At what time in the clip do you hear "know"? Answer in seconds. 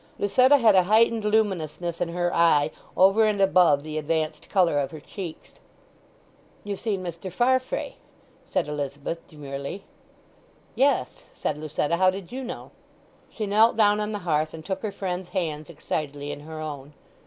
12.43-12.71